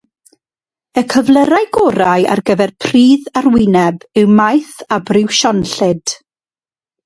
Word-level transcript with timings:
Y 1.01 1.03
cyflyrau 1.13 1.67
gorau 1.79 2.25
ar 2.37 2.41
gyfer 2.49 2.73
pridd 2.85 3.29
arwyneb 3.43 4.03
yw 4.23 4.35
maith 4.41 4.73
a 4.99 5.03
briwsionllyd. 5.11 6.19